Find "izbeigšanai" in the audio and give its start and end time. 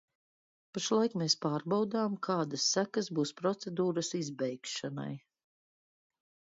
4.25-5.11